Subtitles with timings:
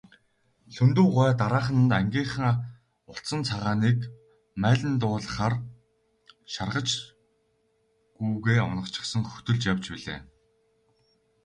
[0.71, 2.53] Лхүндэв гуай дараахан нь ангийнхаа
[3.11, 3.99] улцан цагааныг
[4.61, 5.53] малиндуулахаар
[6.53, 6.89] шаргач
[8.15, 10.19] гүүгээ уначихсан хөтөлж явж билээ.